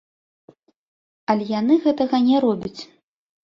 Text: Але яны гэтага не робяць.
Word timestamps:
Але 1.33 1.45
яны 1.59 1.79
гэтага 1.87 2.25
не 2.33 2.37
робяць. 2.49 2.77